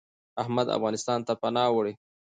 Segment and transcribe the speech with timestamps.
[0.41, 1.93] احمد افغانستان ته پناه وړي.